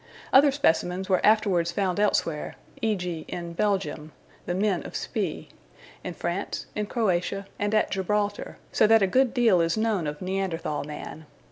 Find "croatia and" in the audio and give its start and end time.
6.87-7.75